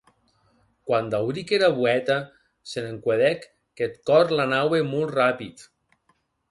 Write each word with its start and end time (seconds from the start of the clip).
Quan 0.91 1.11
dauric 1.13 1.53
era 1.59 1.69
boèta, 1.75 2.17
se 2.73 2.85
n'encuedèc 2.87 3.47
qu'eth 3.79 4.03
còr 4.09 4.35
l'anaue 4.39 4.85
molt 4.93 5.17
rapid. 5.23 5.71